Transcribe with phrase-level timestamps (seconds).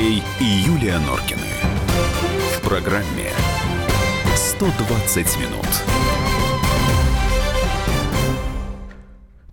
[0.00, 1.42] Андрей и Юлия Норкины.
[2.56, 3.32] В программе
[4.34, 5.66] 120 минут.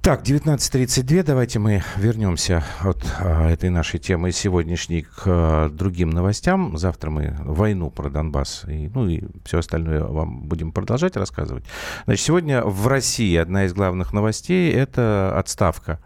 [0.02, 1.24] Так, 19.32.
[1.24, 6.78] Давайте мы вернемся от а, этой нашей темы сегодняшней к а, другим новостям.
[6.78, 11.66] Завтра мы войну про Донбасс и, ну, и все остальное вам будем продолжать рассказывать.
[12.06, 16.00] Значит, сегодня в России одна из главных новостей– это отставка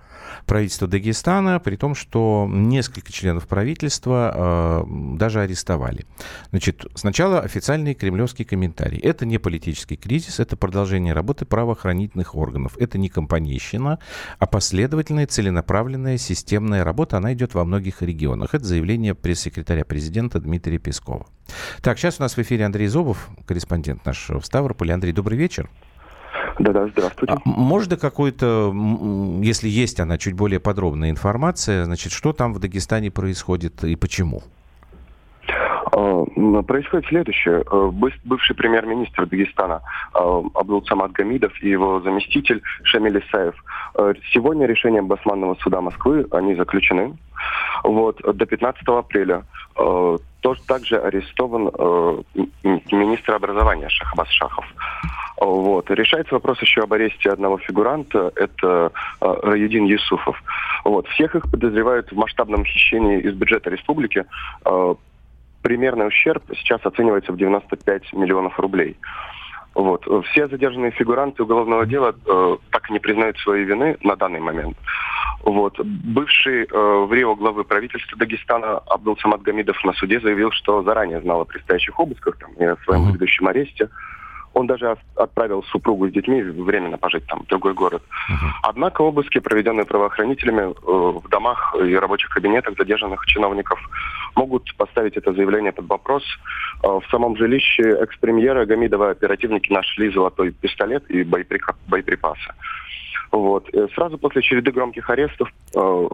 [0.46, 6.06] правительства Дагестана, при том, что несколько членов правительства э, даже арестовали.
[6.52, 9.00] Значит, сначала официальный кремлевский комментарий.
[9.00, 12.78] Это не политический кризис, это продолжение работы правоохранительных органов.
[12.78, 14.00] Это не компанейщина,
[14.40, 17.18] а последовательная, целенаправленная, системная работа.
[17.18, 18.54] Она идет во многих регионах.
[18.54, 21.28] Это заявление пресс-секретаря президента Дмитрия Пескова.
[21.82, 24.94] Так, сейчас у нас в эфире Андрей Зобов, корреспондент наш в Ставрополе.
[24.94, 25.70] Андрей, добрый вечер.
[26.60, 27.34] Да-да, здравствуйте.
[27.34, 28.74] А, можно какой-то,
[29.42, 34.44] если есть она, чуть более подробная информация, значит, что там в Дагестане происходит и почему?
[36.02, 37.64] А, происходит следующее.
[37.70, 37.92] А,
[38.24, 39.82] бывший премьер-министр Дагестана
[40.14, 43.56] а, Абдул Самат Гамидов и его заместитель Шамиль Исаев
[44.34, 47.18] сегодня решением Басманного суда Москвы они заключены.
[47.84, 49.44] Вот, до 15 апреля
[49.76, 51.72] тоже также арестован
[52.64, 54.66] министр образования Шахабас Шахов.
[55.42, 55.90] Вот.
[55.90, 60.42] Решается вопрос еще об аресте одного фигуранта, это э, Раедин Юсуфов.
[60.86, 61.08] Вот.
[61.08, 64.24] Всех их подозревают в масштабном хищении из бюджета республики.
[64.66, 64.94] Э,
[65.62, 68.98] примерный ущерб сейчас оценивается в 95 миллионов рублей.
[69.74, 70.06] Вот.
[70.26, 74.78] Все задержанные фигуранты уголовного дела э, так и не признают своей вины на данный момент.
[75.44, 75.80] Вот.
[75.80, 81.22] Бывший э, в Рио главы правительства Дагестана Абдул Самат Гамидов на суде заявил, что заранее
[81.22, 83.90] знал о предстоящих обысках там, и о своем предыдущем аресте.
[84.54, 88.04] Он даже отправил супругу с детьми временно пожить там, в другой город.
[88.04, 88.50] Uh-huh.
[88.64, 93.80] Однако обыски, проведенные правоохранителями э, в домах и рабочих кабинетах задержанных чиновников,
[94.36, 96.24] могут поставить это заявление под вопрос.
[96.84, 102.54] Э, в самом жилище экс-премьера Гамидова оперативники нашли золотой пистолет и боеприпасы.
[103.32, 103.70] Вот.
[103.70, 106.08] И сразу после череды громких арестов э,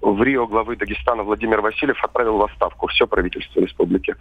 [0.00, 4.14] в Рио главы Дагестана Владимир Васильев отправил в отставку все правительство республики.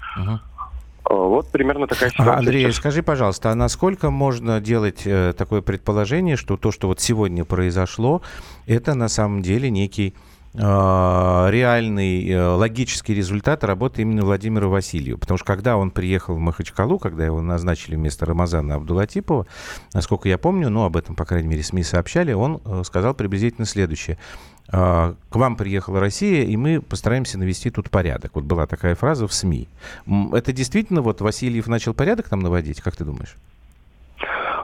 [1.08, 2.38] Э, вот примерно такая ситуация.
[2.38, 2.76] Андрей, сейчас.
[2.78, 8.22] скажи, пожалуйста, а насколько можно делать э, такое предположение, что то, что вот сегодня произошло,
[8.66, 15.18] это на самом деле некий э, реальный э, логический результат работы именно Владимира Васильева.
[15.18, 19.48] Потому что когда он приехал в Махачкалу, когда его назначили вместо Рамазана Абдулатипова,
[19.94, 23.66] насколько я помню, ну, об этом, по крайней мере, СМИ сообщали, он э, сказал приблизительно
[23.66, 24.18] следующее.
[24.68, 28.32] К вам приехала Россия, и мы постараемся навести тут порядок.
[28.34, 29.68] Вот была такая фраза в СМИ.
[30.34, 33.38] Это действительно вот Васильев начал порядок там наводить, как ты думаешь?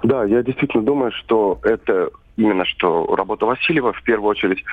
[0.02, 4.64] Да, я действительно думаю, что это именно что работа Васильева в первую очередь,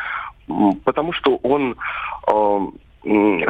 [0.84, 1.76] потому что он
[2.26, 2.66] э,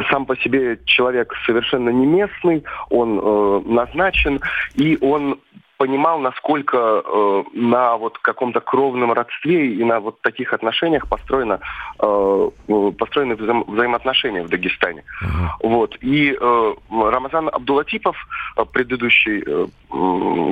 [0.09, 4.39] сам по себе человек совершенно не местный, он э, назначен,
[4.75, 5.39] и он
[5.79, 11.59] понимал, насколько э, на вот каком-то кровном родстве и на вот таких отношениях построено,
[11.99, 12.49] э,
[12.97, 15.03] построены вза взаимоотношения в Дагестане.
[15.23, 15.69] Uh-huh.
[15.69, 15.97] Вот.
[16.01, 18.17] И э, Рамазан Абдулатипов,
[18.57, 19.67] э, предыдущий э,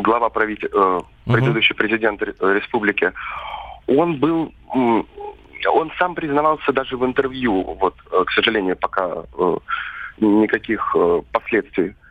[0.02, 1.78] глава правитель, э, предыдущий uh-huh.
[1.78, 3.12] президент республики,
[3.88, 4.54] он был
[5.74, 9.58] он сам признавался даже в интервью, вот, э, к сожалению, пока э,
[10.22, 12.07] никаких э, последствий Э,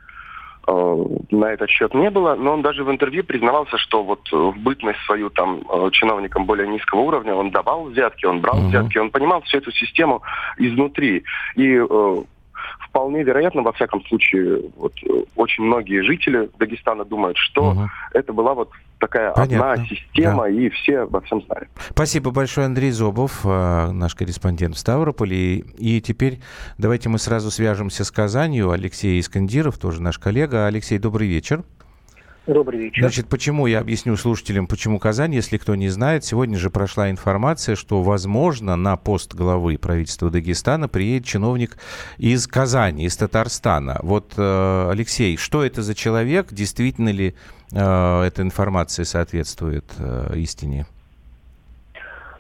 [0.66, 4.99] на этот счет не было, но он даже в интервью признавался, что вот в бытность
[5.06, 8.69] свою там э, чиновником более низкого уровня он давал взятки, он брал uh-huh.
[8.69, 10.22] взятки, он понимал всю эту систему
[10.59, 11.25] изнутри.
[11.54, 12.16] И э,
[12.78, 14.92] вполне вероятно, во всяком случае, вот,
[15.37, 17.88] очень многие жители Дагестана думают, что угу.
[18.12, 19.72] это была вот такая Понятно.
[19.72, 20.48] одна система, да.
[20.50, 21.69] и все во всем знали.
[21.91, 25.59] Спасибо большое, Андрей Зобов, э, наш корреспондент в Ставрополе.
[25.59, 26.41] И теперь
[26.78, 28.70] давайте мы сразу свяжемся с Казанью.
[28.70, 30.66] Алексей Искандиров, тоже наш коллега.
[30.66, 31.62] Алексей, добрый вечер.
[32.47, 33.03] Добрый вечер.
[33.03, 36.25] Значит, почему, я объясню слушателям, почему Казань, если кто не знает.
[36.25, 41.77] Сегодня же прошла информация, что, возможно, на пост главы правительства Дагестана приедет чиновник
[42.19, 43.98] из Казани, из Татарстана.
[44.03, 46.53] Вот, э, Алексей, что это за человек?
[46.53, 47.34] Действительно ли
[47.72, 50.87] э, эта информация соответствует э, истине?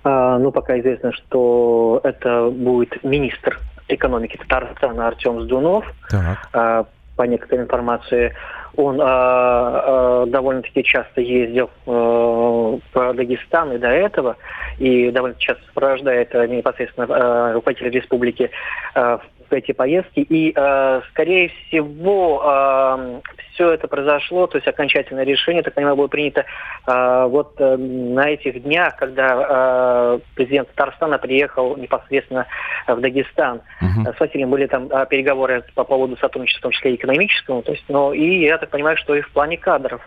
[0.04, 5.84] А, ну, пока известно, что это будет министр экономики Татарстана Артем Сдунов.
[6.08, 6.48] Так.
[6.52, 6.86] А,
[7.16, 8.34] по некоторой информации,
[8.76, 14.36] он э, э, довольно-таки часто ездил э, по Дагестану и до этого,
[14.78, 18.50] и довольно часто сопровождает э, непосредственно э, руководителя республики
[18.94, 19.18] э,
[19.52, 20.20] эти поездки.
[20.20, 23.20] И, э, скорее всего, э,
[23.52, 26.44] все это произошло, то есть окончательное решение, так понимаю, было принято
[26.86, 32.46] э, вот э, на этих днях, когда э, президент Татарстана приехал непосредственно
[32.86, 33.62] в Дагестан.
[33.80, 34.12] Угу.
[34.16, 37.62] С Василием были там э, переговоры по поводу сотрудничества, в том числе и экономического.
[37.62, 40.00] То есть, но и я так понимаю, что и в плане кадров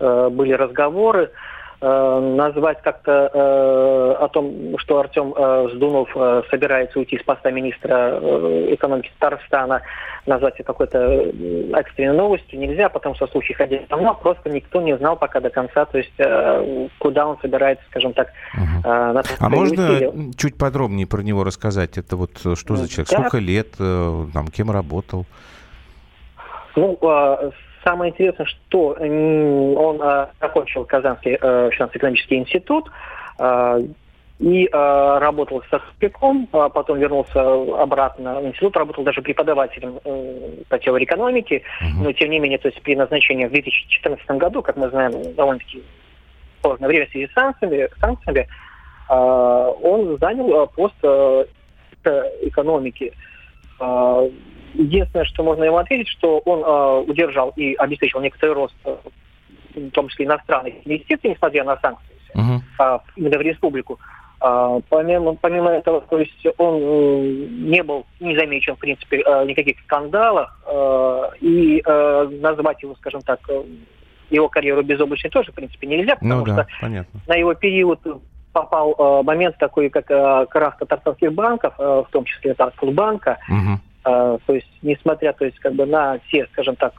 [0.00, 1.24] э, были разговоры.
[1.24, 7.52] Э, назвать как-то э, о том, что Артем э, Сдунов э, собирается уйти с поста
[7.52, 9.82] министра э, экономики Татарстана,
[10.26, 10.98] назвать это какой-то
[11.76, 15.84] экстренной новостью нельзя, потому что слухи ходили давно, просто никто не знал пока до конца,
[15.84, 18.32] то есть э, куда он собирается, скажем так.
[18.54, 18.88] Угу.
[18.88, 20.32] Э, а можно усилия.
[20.36, 21.96] чуть подробнее про него рассказать?
[21.96, 23.08] Это вот что за человек?
[23.10, 23.18] Да.
[23.18, 25.26] Сколько лет, э, там, кем работал?
[26.74, 27.50] Ну, э,
[27.88, 32.90] Самое интересное, что он а, окончил Казанский э, финансово-экономический институт
[33.38, 33.78] а,
[34.38, 37.40] и работал с соцпеком, а потом вернулся
[37.80, 42.04] обратно в институт, работал даже преподавателем э, по теории экономики, uh-huh.
[42.04, 45.82] но тем не менее, то есть при назначении в 2014 году, как мы знаем, довольно-таки
[46.60, 48.48] сложное время в связи с санкциями, санкциями
[49.08, 50.94] он занял пост
[52.42, 53.14] экономики.
[54.74, 58.96] Единственное, что можно ему ответить, что он э, удержал и обеспечил некоторый рост, э,
[59.74, 62.60] в том числе иностранных инвестиций, несмотря на санкции, uh-huh.
[62.78, 63.98] э, именно в республику.
[64.40, 69.44] Э, помимо, помимо этого, то есть он э, не был не замечен, в принципе, э,
[69.46, 73.62] никаких скандалов, э, и э, назвать его, скажем так, э,
[74.30, 77.20] его карьеру безоблачной тоже, в принципе, нельзя, потому ну, да, что понятно.
[77.26, 78.00] на его период
[78.52, 83.80] попал э, момент такой, как э, крах татарских банков, э, в том числе Татарского угу.
[84.04, 86.94] А, то есть, несмотря то есть, как бы на все, скажем так,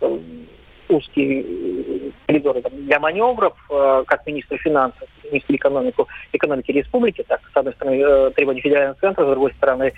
[0.90, 6.04] узкие коридоры для маневров, а, как министр финансов, министр экономики,
[6.34, 9.94] экономики республики, так, с одной стороны, э, требования федерального центра, с другой стороны,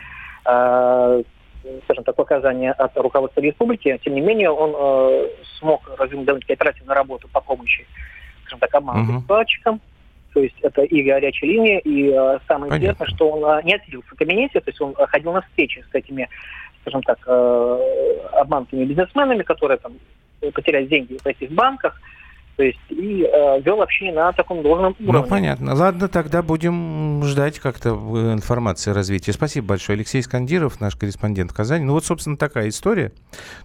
[1.83, 6.95] скажем так, показания от руководства республики, тем не менее, он э, смог развить довольно-таки оперативную
[6.95, 7.85] работу по помощи,
[8.43, 9.21] скажем так, обманутым uh-huh.
[9.21, 9.81] вкладчикам,
[10.33, 12.75] то есть это и горячая линия, и э, самое Понятно.
[12.75, 15.93] интересное, что он э, не отсиделся в кабинете, то есть он ходил на встречи с
[15.93, 16.29] этими
[16.81, 19.93] скажем так, э, обманутыми бизнесменами, которые там
[20.53, 21.99] потеряли деньги в этих банках,
[22.57, 25.23] то есть и э, вел общение на таком должном ну, уровне.
[25.23, 25.73] Ну, понятно.
[25.73, 29.31] Ладно, тогда будем ждать как-то э, информации о развитии.
[29.31, 29.95] Спасибо большое.
[29.95, 31.85] Алексей Скандиров, наш корреспондент в Казани.
[31.85, 33.13] Ну, вот, собственно, такая история.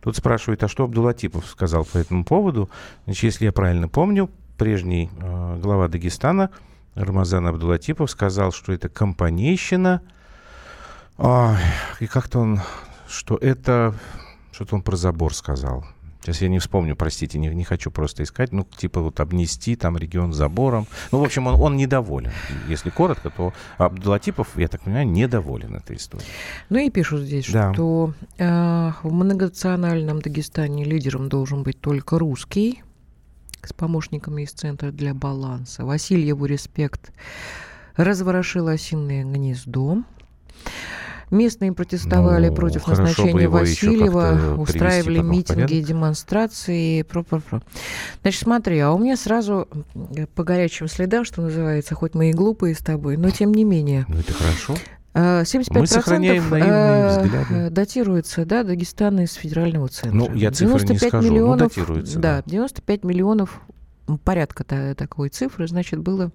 [0.02, 2.70] Тут спрашивают, а что Абдулатипов сказал по этому поводу?
[3.04, 6.50] Значит, если я правильно помню, прежний э, глава Дагестана
[6.94, 10.00] Рамазан Абдулатипов сказал, что это компанейщина,
[11.18, 11.56] а,
[12.00, 12.60] и как-то он
[13.08, 13.94] что это...
[14.52, 15.84] Что-то он про забор сказал.
[16.26, 18.50] Сейчас я не вспомню, простите, не, не хочу просто искать.
[18.50, 20.88] Ну, типа вот обнести там регион забором.
[21.12, 22.32] Ну, в общем, он, он недоволен.
[22.68, 26.28] Если коротко, то Абдулатипов, я так понимаю, недоволен этой историей.
[26.68, 27.72] Ну и пишут здесь, да.
[27.72, 32.82] что э, в многонациональном Дагестане лидером должен быть только русский
[33.62, 35.84] с помощниками из Центра для баланса.
[35.84, 37.12] Васильеву респект
[37.96, 40.02] разворошил осиное гнездо.
[41.30, 47.02] Местные протестовали ну, против назначения Васильева, устраивали митинги, демонстрации.
[47.02, 47.62] Про -про -про.
[48.22, 49.68] Значит, смотри, а у меня сразу
[50.34, 54.04] по горячим следам, что называется, хоть мы и глупые с тобой, но тем не менее.
[54.08, 54.76] Ну, это хорошо.
[55.14, 57.70] 75% Мы сохраняем наивные взгляды.
[57.70, 60.12] датируется, да, Дагестана из федерального центра.
[60.16, 62.18] Ну, я цифры не скажу, миллионов, но датируется.
[62.18, 63.60] Да, да, 95 миллионов,
[64.24, 64.64] порядка
[64.94, 66.30] такой цифры, значит, было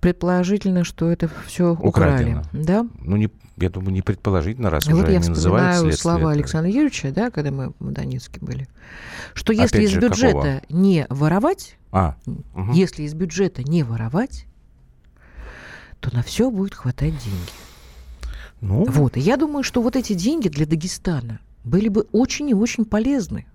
[0.00, 2.42] предположительно, что это все украли.
[2.52, 2.86] Да?
[3.00, 7.30] Ну, не, я думаю, не предположительно, раз вот уже я вспоминаю слова Александра Юрьевича, да,
[7.30, 8.68] когда мы в Донецке были,
[9.34, 10.62] что если Опять из бюджета какого?
[10.68, 12.72] не воровать, а, угу.
[12.72, 14.46] если из бюджета не воровать,
[16.00, 17.52] то на все будет хватать деньги.
[18.60, 18.84] Ну.
[18.86, 22.84] Вот, и я думаю, что вот эти деньги для Дагестана были бы очень и очень
[22.84, 23.46] полезны.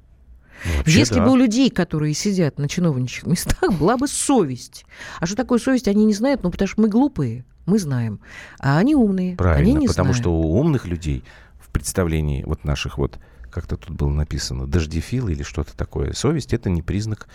[0.79, 1.25] Вообще, Если да.
[1.25, 4.85] бы у людей, которые сидят на чиновничьих местах, была бы совесть.
[5.19, 8.19] А что такое совесть, они не знают, ну потому что мы глупые, мы знаем.
[8.59, 10.21] А они умные, Правильно, они не потому знают.
[10.21, 11.23] что у умных людей
[11.59, 13.19] в представлении вот наших вот
[13.49, 16.13] как-то тут было написано, дождефил или что-то такое.
[16.13, 17.27] Совесть— это не признак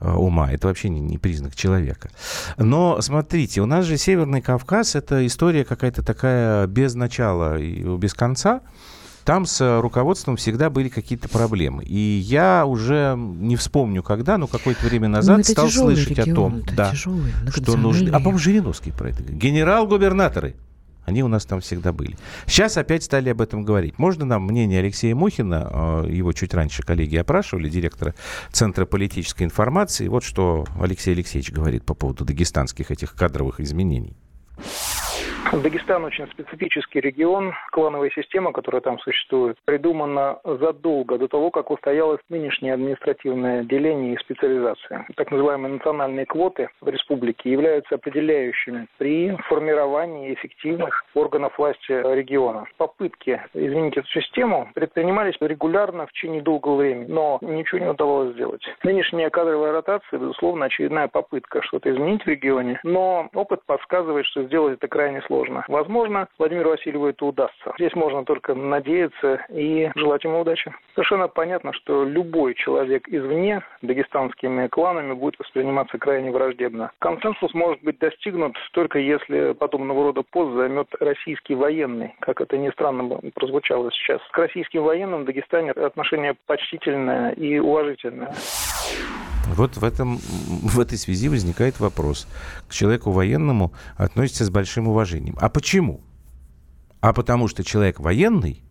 [0.00, 2.10] э, ума, это вообще не, не признак человека.
[2.58, 8.14] Но смотрите, у нас же Северный Кавказ— это история какая-то такая без начала и без
[8.14, 8.60] конца
[9.24, 11.84] там с руководством всегда были какие-то проблемы.
[11.84, 16.30] И я уже не вспомню, когда, но какое-то время ну, назад ну, стал слышать регион,
[16.30, 18.10] о том, да, тяжелый, что нужно...
[18.10, 19.22] А, по-моему, Жириновский про это.
[19.22, 20.56] Генерал-губернаторы.
[21.04, 22.16] Они у нас там всегда были.
[22.46, 23.98] Сейчас опять стали об этом говорить.
[23.98, 28.14] Можно нам мнение Алексея Мухина, а, его чуть раньше коллеги опрашивали, директора
[28.52, 30.08] Центра политической информации.
[30.08, 34.16] Вот что Алексей Алексеевич говорит по поводу дагестанских этих кадровых изменений.
[35.52, 37.52] Дагестан очень специфический регион.
[37.72, 44.18] Клановая система, которая там существует, придумана задолго до того, как устоялось нынешнее административное деление и
[44.18, 45.06] специализация.
[45.14, 52.64] Так называемые национальные квоты в республике являются определяющими при формировании эффективных органов власти региона.
[52.78, 58.62] Попытки изменить эту систему предпринимались регулярно в течение долгого времени, но ничего не удавалось сделать.
[58.84, 64.78] Нынешняя кадровая ротация, безусловно, очередная попытка что-то изменить в регионе, но опыт подсказывает, что сделать
[64.78, 65.64] это крайне сложно сложно.
[65.68, 67.72] Возможно, Владимиру Васильеву это удастся.
[67.78, 70.72] Здесь можно только надеяться и желать ему удачи.
[70.94, 76.90] Совершенно понятно, что любой человек извне дагестанскими кланами будет восприниматься крайне враждебно.
[76.98, 82.70] Консенсус может быть достигнут только если подобного рода пост займет российский военный, как это ни
[82.70, 84.20] странно прозвучало сейчас.
[84.30, 88.32] К российским военным в Дагестане отношение почтительное и уважительное.
[89.48, 92.26] Вот в, этом, в этой связи возникает вопрос.
[92.68, 95.36] К человеку военному относится с большим уважением.
[95.40, 96.00] А почему?
[97.00, 98.62] А потому что человек военный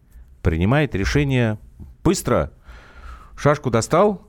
[0.42, 1.60] принимает решение
[2.04, 2.52] быстро.
[3.36, 4.28] Шашку достал,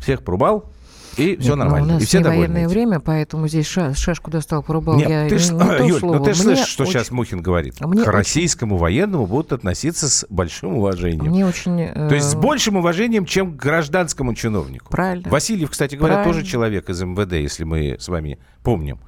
[0.00, 0.72] всех порубал,
[1.18, 1.86] и все нормально.
[1.88, 4.96] у нас и все не военное время, поэтому здесь ша- шашку достал, порубал.
[4.96, 6.14] Нет, я ты ж, не, Юль, слово.
[6.18, 7.80] ну ты Мне слышишь, что очень- сейчас Мухин говорит.
[7.80, 11.30] Мне К очень- российскому военному будут относиться с большим уважением.
[11.30, 11.76] Мне очень...
[12.08, 14.90] То есть с э, большим уважением, чем к гражданскому чиновнику.
[14.90, 15.28] Правильно.
[15.30, 16.34] Васильев, кстати говоря, Правильно.
[16.34, 18.98] тоже человек из МВД, если мы с вами помним.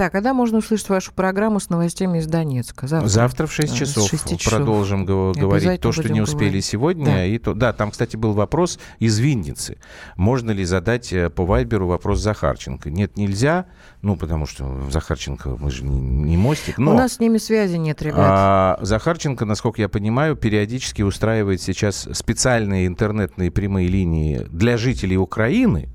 [0.00, 2.86] Так, когда можно услышать вашу программу с новостями из Донецка?
[2.86, 3.08] Завтра.
[3.10, 4.54] Завтра в 6 Да, с часов, 6 часов.
[4.54, 6.64] продолжим говорить то, что не успели говорить.
[6.64, 7.04] сегодня.
[7.04, 7.24] Да.
[7.26, 9.76] И то, да, там, кстати, был вопрос из Винницы.
[10.16, 12.90] Можно ли задать э, по Вайберу вопрос Захарченко?
[12.90, 13.66] Нет, нельзя.
[14.00, 16.78] Ну, потому что Захарченко, мы же не, не мостик.
[16.78, 18.16] Но, У нас с ними связи нет, ребят.
[18.18, 25.90] а, Захарченко, насколько я понимаю, периодически устраивает сейчас специальные интернетные прямые линии для жителей Украины,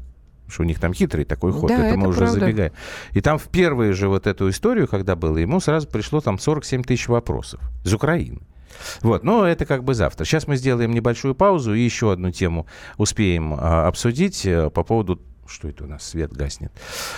[0.47, 2.39] что у них там хитрый такой ход, Да, это мы это уже правда.
[2.39, 2.71] забегаем.
[3.11, 6.83] И там в первую же вот эту историю, когда было, ему сразу пришло там 47
[6.83, 8.41] тысяч вопросов из Украины.
[9.01, 10.25] Вот, но это как бы завтра.
[10.25, 15.21] Сейчас мы сделаем небольшую паузу и еще одну тему успеем а, обсудить э, по поводу
[15.47, 16.71] что это у нас свет гаснет?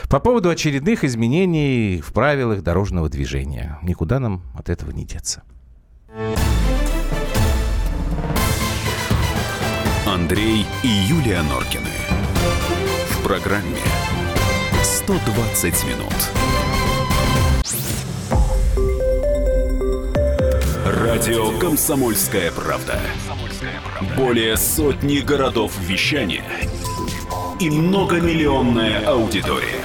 [0.09, 3.79] По поводу очередных изменений в правилах дорожного движения.
[3.83, 5.43] Никуда нам от этого не деться.
[10.05, 11.87] Андрей и Юлия Норкины.
[13.23, 13.81] Программе
[14.83, 16.13] 120 минут.
[20.85, 22.99] Радио Комсомольская правда".
[24.15, 26.43] Более сотни городов вещания
[27.59, 29.83] и многомиллионная аудитория.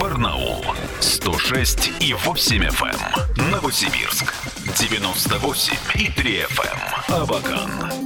[0.00, 0.64] Барнаул
[1.00, 3.50] 106 и 8 FM.
[3.50, 4.34] Новосибирск
[4.78, 7.22] 98 и 3 FM.
[7.22, 8.05] Абакан